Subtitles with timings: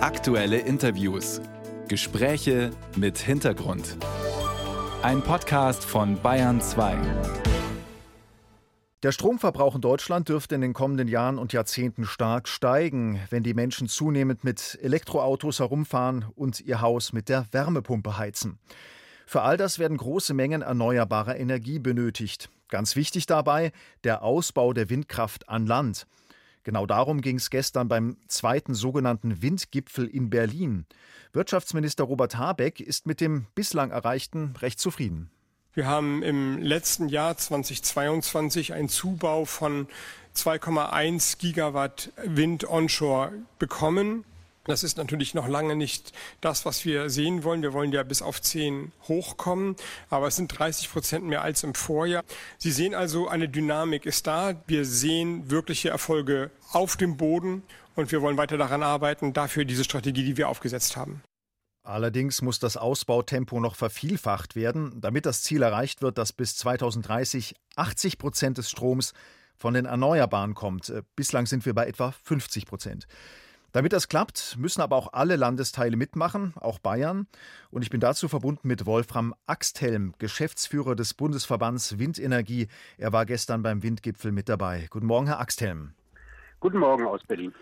[0.00, 1.40] Aktuelle Interviews.
[1.88, 3.96] Gespräche mit Hintergrund.
[5.02, 6.96] Ein Podcast von Bayern 2.
[9.02, 13.54] Der Stromverbrauch in Deutschland dürfte in den kommenden Jahren und Jahrzehnten stark steigen, wenn die
[13.54, 18.60] Menschen zunehmend mit Elektroautos herumfahren und ihr Haus mit der Wärmepumpe heizen.
[19.26, 22.50] Für all das werden große Mengen erneuerbarer Energie benötigt.
[22.68, 23.72] Ganz wichtig dabei
[24.04, 26.06] der Ausbau der Windkraft an Land.
[26.64, 30.86] Genau darum ging es gestern beim zweiten sogenannten Windgipfel in Berlin.
[31.32, 35.30] Wirtschaftsminister Robert Habeck ist mit dem bislang Erreichten recht zufrieden.
[35.74, 39.86] Wir haben im letzten Jahr 2022 einen Zubau von
[40.34, 44.24] 2,1 Gigawatt Wind onshore bekommen.
[44.68, 47.62] Das ist natürlich noch lange nicht das, was wir sehen wollen.
[47.62, 49.76] Wir wollen ja bis auf 10 hochkommen,
[50.10, 52.22] aber es sind 30 Prozent mehr als im Vorjahr.
[52.58, 54.62] Sie sehen also, eine Dynamik ist da.
[54.66, 57.62] Wir sehen wirkliche Erfolge auf dem Boden
[57.96, 61.22] und wir wollen weiter daran arbeiten, dafür diese Strategie, die wir aufgesetzt haben.
[61.82, 67.54] Allerdings muss das Ausbautempo noch vervielfacht werden, damit das Ziel erreicht wird, dass bis 2030
[67.76, 69.14] 80 Prozent des Stroms
[69.56, 70.92] von den Erneuerbaren kommt.
[71.16, 73.06] Bislang sind wir bei etwa 50 Prozent.
[73.78, 77.28] Damit das klappt, müssen aber auch alle Landesteile mitmachen, auch Bayern.
[77.70, 82.66] Und ich bin dazu verbunden mit Wolfram Axthelm, Geschäftsführer des Bundesverbands Windenergie.
[82.96, 84.88] Er war gestern beim Windgipfel mit dabei.
[84.90, 85.92] Guten Morgen, Herr Axthelm.
[86.58, 87.54] Guten Morgen aus Berlin.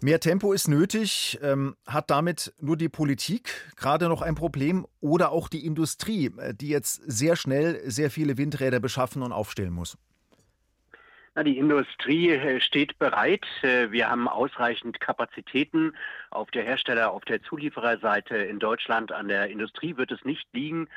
[0.00, 1.40] Mehr Tempo ist nötig.
[1.42, 6.54] Ähm, hat damit nur die Politik gerade noch ein Problem oder auch die Industrie, äh,
[6.54, 9.98] die jetzt sehr schnell sehr viele Windräder beschaffen und aufstellen muss?
[11.38, 13.46] Na, die Industrie äh, steht bereit.
[13.62, 15.94] Äh, wir haben ausreichend Kapazitäten
[16.30, 19.12] auf der Hersteller-, auf der Zuliefererseite in Deutschland.
[19.12, 20.88] An der Industrie wird es nicht liegen,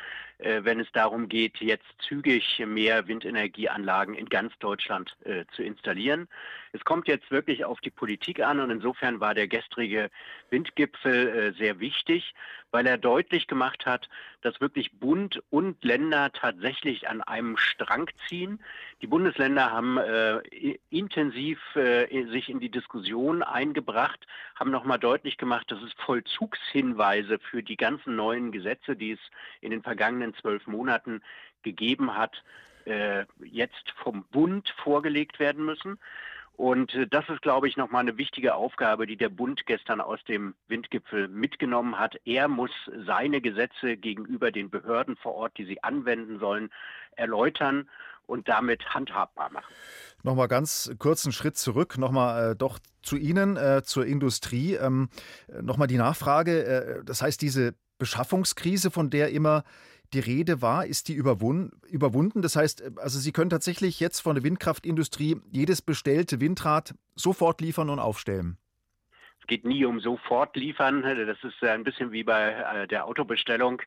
[0.42, 5.16] wenn es darum geht, jetzt zügig mehr Windenergieanlagen in ganz Deutschland
[5.53, 6.28] zu installieren.
[6.73, 10.09] Es kommt jetzt wirklich auf die Politik an und insofern war der gestrige
[10.50, 12.34] Windgipfel sehr wichtig,
[12.72, 14.09] weil er deutlich gemacht hat,
[14.42, 18.59] dass wirklich Bund und Länder tatsächlich an einem Strang ziehen.
[19.02, 20.40] Die Bundesländer haben äh,
[20.90, 24.25] intensiv äh, sich in die Diskussion eingebracht,
[24.56, 29.19] haben nochmal deutlich gemacht, dass es Vollzugshinweise für die ganzen neuen Gesetze, die es
[29.59, 31.22] in den vergangenen zwölf Monaten
[31.64, 32.44] gegeben hat,
[32.86, 36.00] äh, jetzt vom Bund vorgelegt werden müssen.
[36.58, 40.24] Und äh, das ist, glaube ich, nochmal eine wichtige Aufgabe, die der Bund gestern aus
[40.25, 42.20] dem Windgipfel mitgenommen hat.
[42.25, 42.72] Er muss
[43.06, 46.70] seine Gesetze gegenüber den Behörden vor Ort, die sie anwenden sollen,
[47.16, 47.90] erläutern
[48.28, 49.74] und damit handhabbar machen.
[50.24, 54.75] Nochmal ganz kurzen Schritt zurück, nochmal äh, doch zu Ihnen, äh, zur Industrie.
[54.75, 55.09] Ähm,
[55.62, 59.64] nochmal die Nachfrage, äh, das heißt, diese Beschaffungskrise, von der immer
[60.13, 62.41] die Rede war, ist die überwunden.
[62.41, 67.89] Das heißt, also Sie können tatsächlich jetzt von der Windkraftindustrie jedes bestellte Windrad sofort liefern
[67.89, 68.57] und aufstellen.
[69.41, 71.01] Es geht nie um sofort liefern.
[71.01, 73.81] Das ist ein bisschen wie bei äh, der Autobestellung.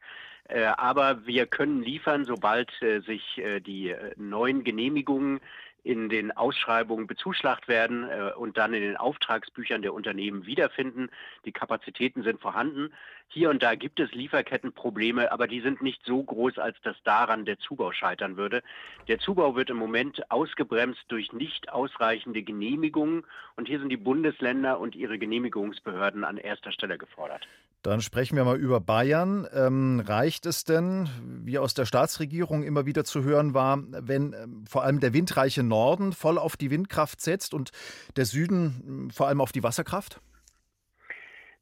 [0.48, 5.40] Äh, aber wir können liefern, sobald äh, sich die neuen Genehmigungen
[5.84, 11.10] in den Ausschreibungen bezuschlagt werden äh, und dann in den Auftragsbüchern der Unternehmen wiederfinden.
[11.44, 12.92] Die Kapazitäten sind vorhanden.
[13.28, 17.44] Hier und da gibt es Lieferkettenprobleme, aber die sind nicht so groß, als dass daran
[17.44, 18.62] der Zubau scheitern würde.
[19.08, 23.24] Der Zubau wird im Moment ausgebremst durch nicht ausreichende Genehmigungen
[23.56, 27.46] und hier sind die Bundesländer und ihre Genehmigungsbehörden an erster Stelle gefordert.
[27.84, 29.46] Dann sprechen wir mal über Bayern.
[29.52, 31.06] Ähm, reicht es denn,
[31.44, 35.62] wie aus der Staatsregierung immer wieder zu hören war, wenn ähm, vor allem der windreiche
[35.62, 37.72] Norden voll auf die Windkraft setzt und
[38.16, 40.22] der Süden hm, vor allem auf die Wasserkraft?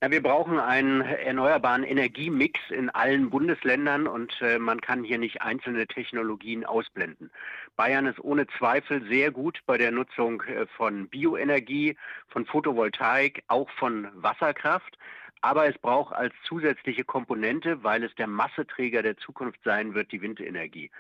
[0.01, 5.43] Ja, wir brauchen einen erneuerbaren Energiemix in allen Bundesländern und äh, man kann hier nicht
[5.43, 7.33] einzelne Technologien ausblenden.
[7.77, 11.97] Bayern ist ohne Zweifel sehr gut bei der Nutzung äh, von Bioenergie,
[12.29, 14.97] von Photovoltaik, auch von Wasserkraft.
[15.43, 20.23] Aber es braucht als zusätzliche Komponente, weil es der Masseträger der Zukunft sein wird, die
[20.23, 20.91] Windenergie.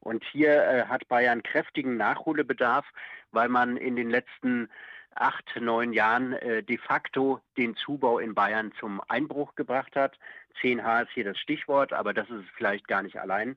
[0.00, 2.86] Und hier äh, hat Bayern kräftigen Nachholbedarf,
[3.32, 4.70] weil man in den letzten
[5.14, 10.18] acht, neun Jahren äh, de facto den Zubau in Bayern zum Einbruch gebracht hat.
[10.62, 13.56] 10H ist hier das Stichwort, aber das ist vielleicht gar nicht allein.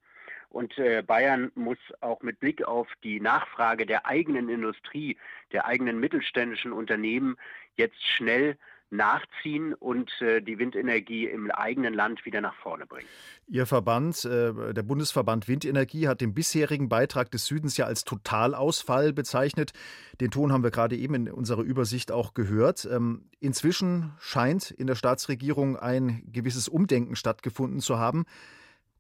[0.50, 5.18] Und äh, Bayern muss auch mit Blick auf die Nachfrage der eigenen Industrie,
[5.51, 7.38] der eigenen mittelständischen Unternehmen
[7.75, 8.57] jetzt schnell
[8.94, 13.07] nachziehen und äh, die Windenergie im eigenen Land wieder nach vorne bringen.
[13.48, 19.12] Ihr Verband, äh, der Bundesverband Windenergie, hat den bisherigen Beitrag des Südens ja als Totalausfall
[19.12, 19.74] bezeichnet.
[20.22, 22.88] Den Ton haben wir gerade eben in unserer Übersicht auch gehört.
[22.90, 28.25] Ähm, inzwischen scheint in der Staatsregierung ein gewisses Umdenken stattgefunden zu haben.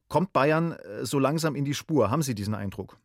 [0.07, 2.11] Kommt Bayern äh, so langsam in die Spur?
[2.11, 2.97] Haben Sie diesen Eindruck?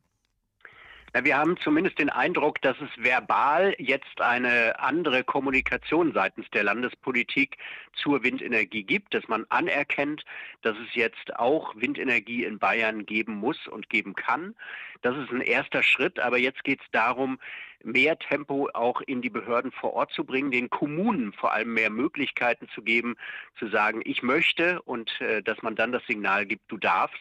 [1.19, 6.62] Ja, wir haben zumindest den Eindruck, dass es verbal jetzt eine andere Kommunikation seitens der
[6.62, 7.56] Landespolitik
[7.93, 10.25] zur Windenergie gibt, dass man anerkennt,
[10.62, 14.55] dass es jetzt auch Windenergie in Bayern geben muss und geben kann.
[15.03, 17.41] Das ist ein erster Schritt, aber jetzt geht es darum,
[17.84, 21.90] mehr Tempo auch in die Behörden vor Ort zu bringen, den Kommunen vor allem mehr
[21.90, 23.16] Möglichkeiten zu geben,
[23.58, 27.19] zu sagen, ich möchte und äh, dass man dann das Signal gibt, du darfst.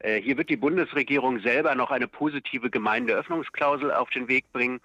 [0.00, 4.80] Äh, hier wird die Bundesregierung selber noch eine positive Gemeindeöffnungsklausel auf den Weg bringen.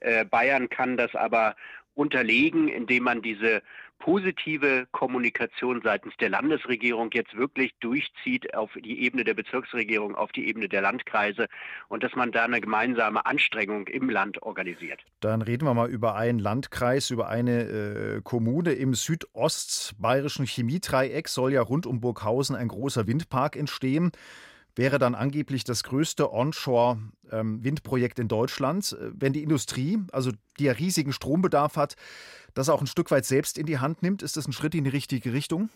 [0.00, 1.56] Äh, Bayern kann das aber
[1.94, 3.62] unterlegen, indem man diese
[3.98, 10.48] positive Kommunikation seitens der Landesregierung jetzt wirklich durchzieht auf die Ebene der Bezirksregierung, auf die
[10.48, 11.46] Ebene der Landkreise
[11.88, 15.00] und dass man da eine gemeinsame Anstrengung im Land organisiert.
[15.20, 21.52] Dann reden wir mal über einen Landkreis, über eine äh, Kommune im südostbayerischen Chemiedreieck soll
[21.52, 24.12] ja rund um Burghausen ein großer Windpark entstehen
[24.76, 28.92] wäre dann angeblich das größte Onshore-Windprojekt ähm, in Deutschland.
[28.92, 31.96] Äh, wenn die Industrie, also die ja riesigen Strombedarf hat,
[32.54, 34.84] das auch ein Stück weit selbst in die Hand nimmt, ist das ein Schritt in
[34.84, 35.70] die richtige Richtung?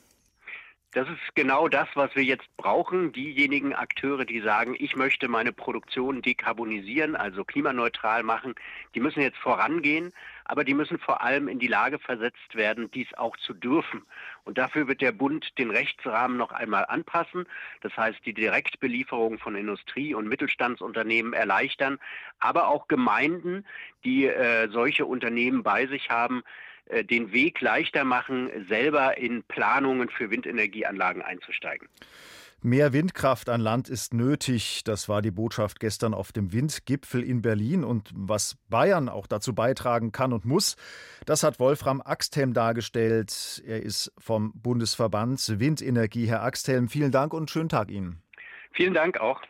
[0.93, 3.12] Das ist genau das, was wir jetzt brauchen.
[3.12, 8.56] Diejenigen Akteure, die sagen, ich möchte meine Produktion dekarbonisieren, also klimaneutral machen,
[8.97, 10.12] die müssen jetzt vorangehen,
[10.50, 14.02] aber die müssen vor allem in die Lage versetzt werden, dies auch zu dürfen.
[14.43, 17.47] Und dafür wird der Bund den Rechtsrahmen noch einmal anpassen.
[17.82, 22.00] Das heißt, die Direktbelieferung von Industrie- und Mittelstandsunternehmen erleichtern,
[22.41, 23.64] aber auch Gemeinden,
[24.05, 26.43] die äh, solche Unternehmen bei sich haben,
[26.87, 31.88] äh, den Weg leichter machen, selber in Planungen für Windenergieanlagen einzusteigen.
[32.62, 34.85] Mehr Windkraft an Land ist nötig.
[34.85, 37.85] Das war die Botschaft gestern auf dem Windgipfel in Berlin.
[37.85, 40.77] Und was Bayern auch dazu beitragen kann und muss,
[41.25, 43.62] das hat Wolfram Axthelm dargestellt.
[43.67, 46.27] Er ist vom Bundesverband Windenergie.
[46.27, 48.23] Herr Axthelm, vielen Dank und schönen Tag Ihnen.
[48.73, 49.41] Vielen Dank auch.